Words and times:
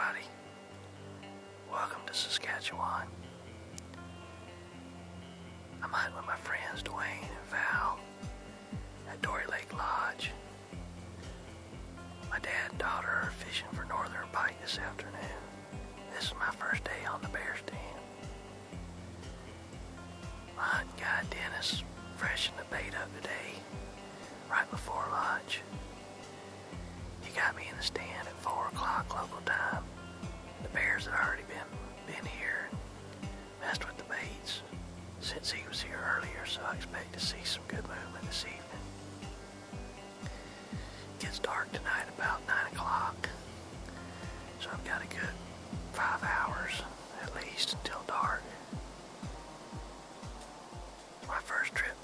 everybody. 0.00 0.26
Welcome 1.70 2.00
to 2.06 2.14
Saskatchewan. 2.14 3.06
I'm 5.82 5.90
hiding 5.90 6.16
with 6.16 6.26
my 6.26 6.36
friends 6.36 6.82
Dwayne 6.82 7.22
and 7.22 7.50
Val 7.50 7.98
at 9.10 9.20
Dory 9.20 9.44
Lake 9.50 9.72
Lodge. 9.76 10.30
My 12.30 12.38
dad 12.38 12.70
and 12.70 12.78
daughter 12.78 13.08
are 13.08 13.32
fishing 13.38 13.66
for 13.72 13.84
northern 13.84 14.26
pike 14.32 14.60
this 14.62 14.78
afternoon. 14.78 15.14
This 16.14 16.26
is 16.26 16.34
my 16.38 16.52
first 16.54 16.84
day 16.84 17.04
on 17.10 17.20
the 17.22 17.28
bear 17.28 17.56
stand. 17.66 17.80
My 20.56 20.62
hunting 20.62 20.94
guide 20.98 21.26
Dennis 21.30 21.82
freshened 22.16 22.56
the 22.58 22.64
bait 22.74 22.94
up 23.00 23.14
today, 23.16 23.58
right 24.50 24.70
before 24.70 25.04
lunch. 25.10 25.60
He 27.22 27.36
got 27.36 27.56
me 27.56 27.64
in 27.70 27.76
the 27.76 27.82
stand 27.82 28.26
at 28.26 28.36
4 28.42 28.68
o'clock 28.68 29.14
local 29.14 29.40
time 29.44 29.84
bears 30.72 31.06
have 31.06 31.14
already 31.14 31.42
been 31.44 32.14
been 32.14 32.26
here 32.26 32.68
and 32.70 33.30
messed 33.60 33.86
with 33.86 33.96
the 33.96 34.04
baits 34.04 34.62
since 35.20 35.50
he 35.50 35.66
was 35.68 35.80
here 35.80 35.98
earlier, 36.16 36.44
so 36.46 36.60
I 36.66 36.74
expect 36.74 37.12
to 37.12 37.20
see 37.20 37.42
some 37.44 37.62
good 37.68 37.82
movement 37.82 38.24
this 38.26 38.44
evening. 38.44 38.60
Gets 41.18 41.38
dark 41.38 41.70
tonight 41.72 42.04
about 42.16 42.40
9 42.48 42.56
o'clock, 42.72 43.28
so 44.60 44.70
I've 44.72 44.84
got 44.84 45.02
a 45.02 45.06
good 45.06 45.34
five 45.92 46.22
hours 46.22 46.82
at 47.22 47.34
least 47.36 47.74
until 47.74 48.02
dark. 48.06 48.42
My 51.28 51.38
first 51.40 51.74
trip 51.74 51.94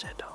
said. 0.00 0.29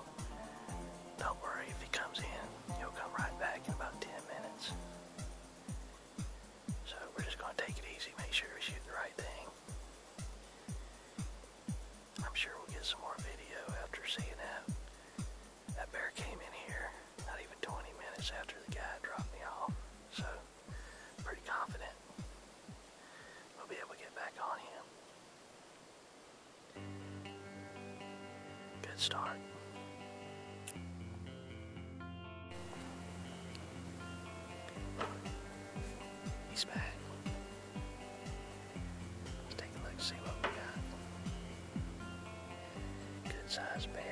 Has 43.57 43.85
been. 43.85 44.04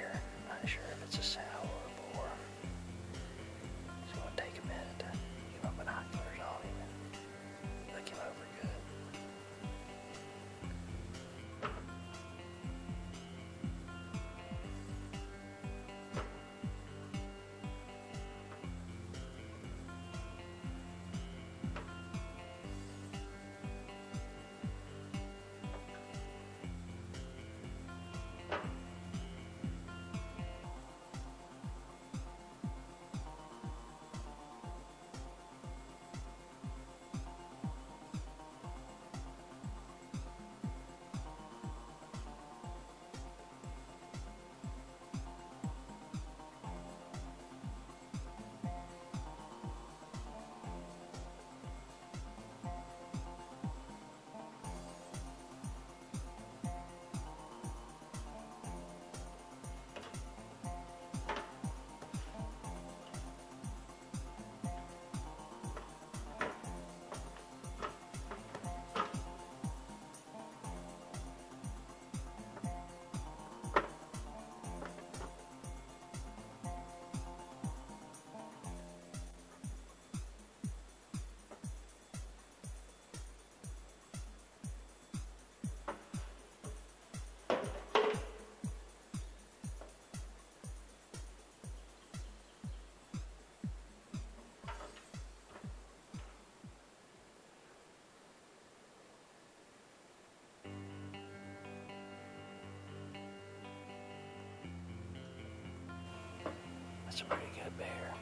That's 107.14 107.22
a 107.22 107.26
pretty 107.26 107.46
good 107.64 107.78
bear. 107.78 108.16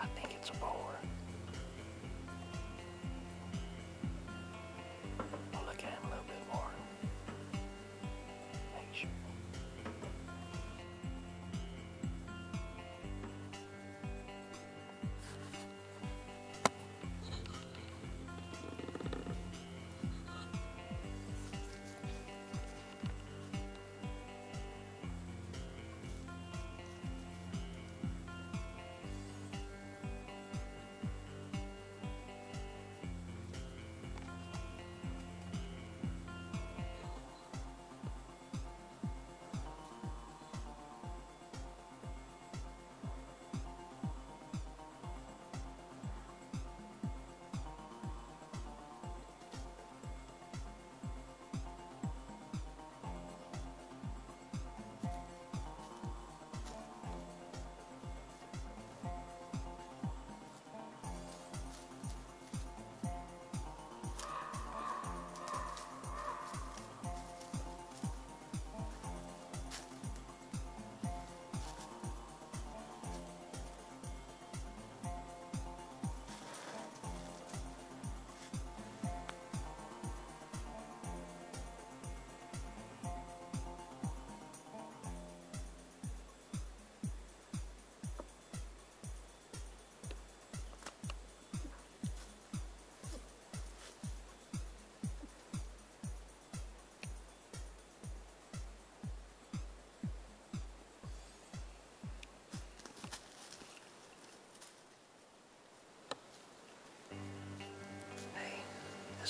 I 0.00 0.06
think 0.16 0.34
it's 0.34 0.48
a 0.48 0.54
boar. 0.54 0.81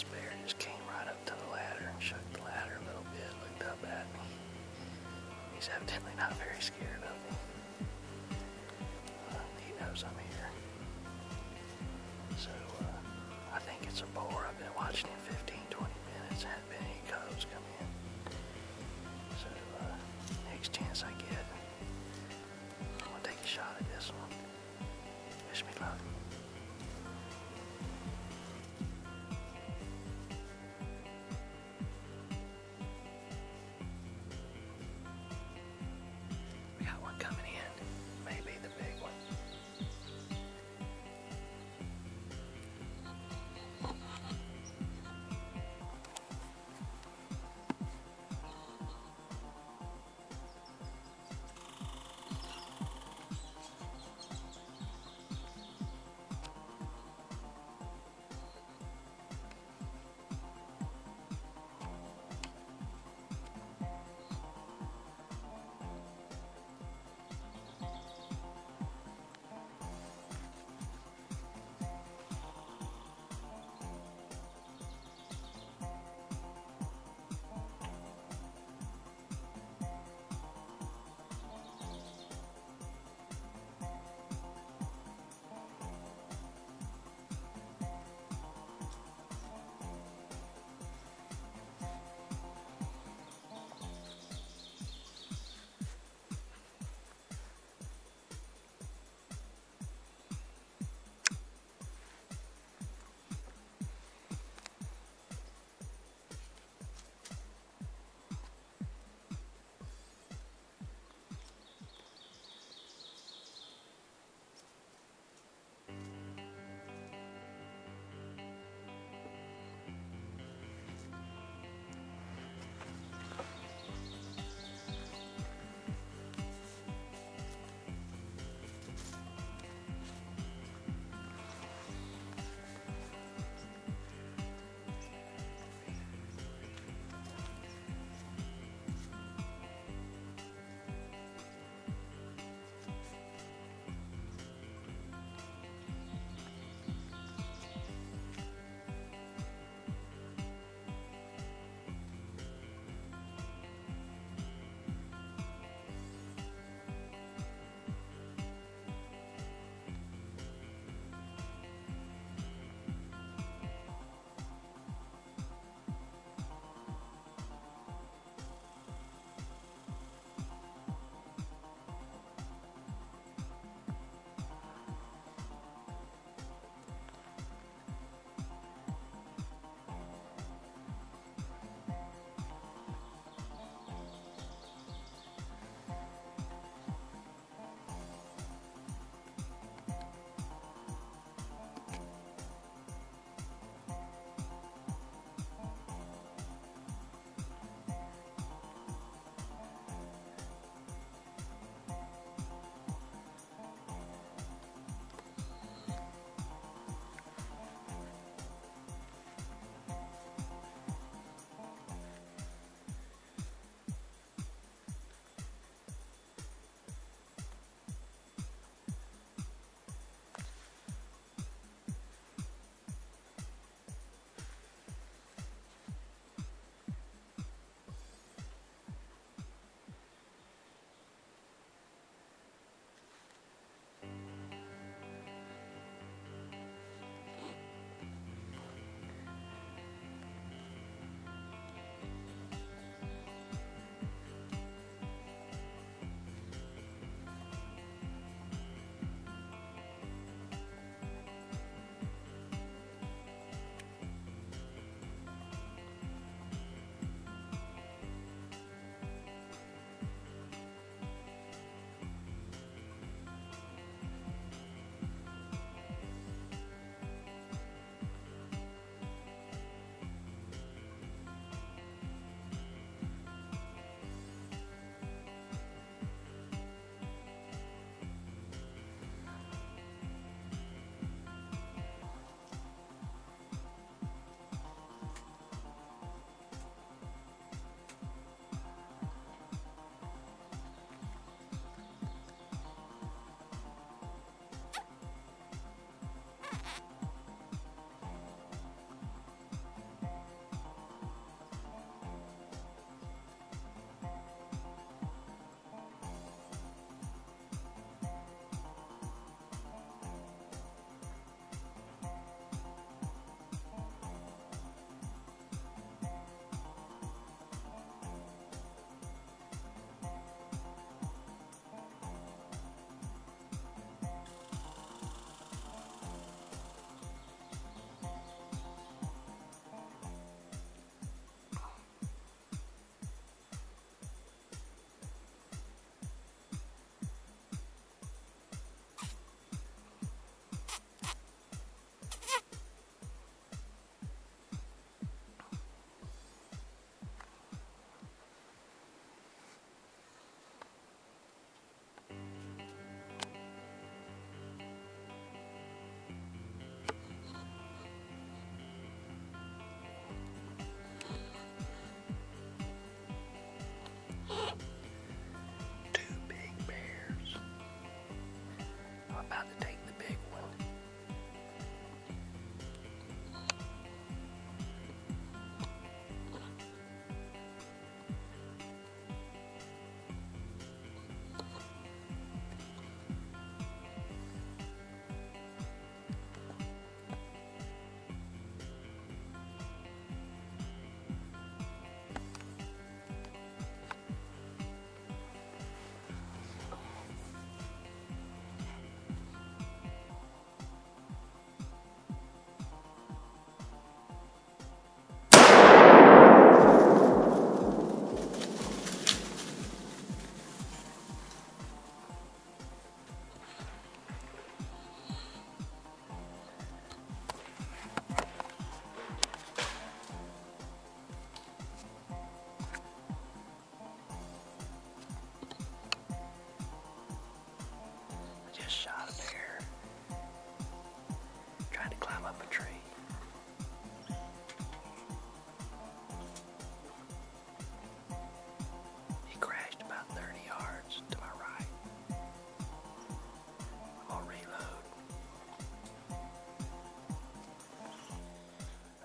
Bear 0.05 0.33
just 0.45 0.59
came 0.59 0.75
right 0.89 1.09
up 1.09 1.25
to 1.27 1.33
the 1.45 1.53
ladder 1.53 1.91
and 1.93 2.03
shook 2.03 2.19
the 2.33 2.43
ladder 2.43 2.79
a 2.83 2.85
little 2.87 3.07
bit, 3.13 3.31
looked 3.43 3.63
up 3.71 3.79
at 3.85 4.07
me. 4.15 4.21
He's 5.55 5.69
evidently 5.75 6.13
not 6.19 6.37
very 6.39 6.61
scared 6.61 7.03
of 7.03 7.17
me. 7.25 7.37
Uh, 9.31 9.35
he 9.67 9.73
knows 9.85 10.05
I'm 10.05 10.17
here. 10.19 10.51
So, 12.37 12.51
uh, 12.81 12.82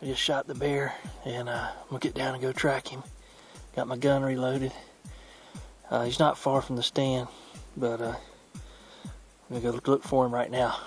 just 0.08 0.22
shot 0.22 0.48
the 0.48 0.56
bear, 0.56 0.94
and 1.26 1.50
uh, 1.50 1.68
I'm 1.82 1.88
gonna 1.90 2.00
get 2.00 2.14
down 2.14 2.34
and 2.34 2.42
go 2.42 2.54
track 2.54 2.88
him. 2.88 3.04
Got 3.76 3.88
my 3.88 3.98
gun 3.98 4.24
reloaded. 4.24 4.72
Uh, 5.90 6.06
he's 6.06 6.20
not 6.20 6.38
far 6.38 6.62
from 6.62 6.78
the 6.78 6.84
stand, 6.84 7.28
but 7.76 8.02
uh, 8.02 8.16
I'm 9.50 9.62
gonna 9.62 9.80
go 9.80 9.92
look 9.92 10.04
for 10.04 10.26
him 10.26 10.34
right 10.34 10.50
now. 10.50 10.80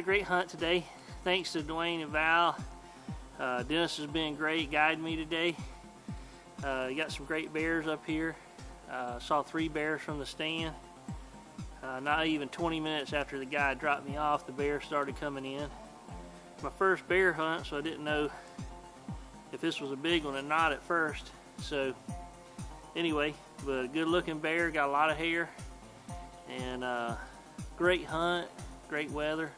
A 0.00 0.02
great 0.02 0.22
hunt 0.22 0.48
today. 0.48 0.82
Thanks 1.24 1.52
to 1.52 1.60
Dwayne 1.60 2.02
and 2.02 2.10
Val. 2.10 2.56
Uh, 3.38 3.62
Dennis 3.64 3.98
has 3.98 4.06
been 4.06 4.34
great 4.34 4.70
guiding 4.70 5.04
me 5.04 5.14
today. 5.14 5.54
Uh, 6.64 6.88
got 6.88 7.12
some 7.12 7.26
great 7.26 7.52
bears 7.52 7.86
up 7.86 8.06
here. 8.06 8.34
Uh, 8.90 9.18
saw 9.18 9.42
three 9.42 9.68
bears 9.68 10.00
from 10.00 10.18
the 10.18 10.24
stand. 10.24 10.74
Uh, 11.82 12.00
not 12.00 12.26
even 12.26 12.48
20 12.48 12.80
minutes 12.80 13.12
after 13.12 13.38
the 13.38 13.44
guy 13.44 13.74
dropped 13.74 14.08
me 14.08 14.16
off, 14.16 14.46
the 14.46 14.52
bears 14.52 14.84
started 14.84 15.20
coming 15.20 15.44
in. 15.44 15.68
My 16.62 16.70
first 16.70 17.06
bear 17.06 17.34
hunt, 17.34 17.66
so 17.66 17.76
I 17.76 17.82
didn't 17.82 18.02
know 18.02 18.30
if 19.52 19.60
this 19.60 19.82
was 19.82 19.92
a 19.92 19.96
big 19.96 20.24
one 20.24 20.34
or 20.34 20.40
not 20.40 20.72
at 20.72 20.82
first. 20.82 21.30
So 21.60 21.92
anyway, 22.96 23.34
but 23.66 23.84
a 23.84 23.88
good 23.88 24.08
looking 24.08 24.38
bear, 24.38 24.70
got 24.70 24.88
a 24.88 24.92
lot 24.92 25.10
of 25.10 25.18
hair, 25.18 25.50
and 26.48 26.84
uh, 26.84 27.16
great 27.76 28.06
hunt 28.06 28.48
great 28.90 29.10
weather, 29.12 29.52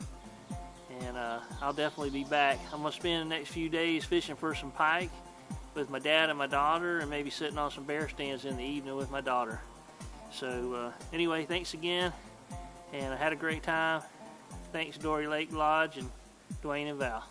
uh, 1.22 1.40
I'll 1.61 1.72
definitely 1.72 2.11
be 2.11 2.24
back. 2.24 2.58
I'm 2.72 2.82
gonna 2.82 2.92
spend 2.92 3.30
the 3.30 3.37
next 3.37 3.50
few 3.50 3.68
days 3.68 4.04
fishing 4.04 4.37
for 4.37 4.54
some 4.54 4.70
pike 4.70 5.11
with 5.74 5.88
my 5.88 5.98
dad 5.98 6.28
and 6.28 6.38
my 6.38 6.46
daughter, 6.46 6.98
and 6.98 7.08
maybe 7.08 7.30
sitting 7.30 7.58
on 7.58 7.70
some 7.70 7.85
bear 7.85 8.08
stands 8.08 8.44
in 8.44 8.56
the 8.56 8.64
evening 8.64 8.96
with 8.96 9.11
my 9.11 9.20
daughter. 9.20 9.61
So 10.32 10.74
uh, 10.74 10.92
anyway, 11.12 11.44
thanks 11.44 11.74
again, 11.74 12.12
and 12.92 13.12
I 13.14 13.16
had 13.16 13.32
a 13.32 13.37
great 13.37 13.62
time. 13.62 14.02
Thanks 14.72 14.98
Dory 14.98 15.26
Lake 15.26 15.52
Lodge 15.52 15.98
and 15.98 16.11
Dwayne 16.62 16.90
and 16.90 16.98
Val. 16.98 17.24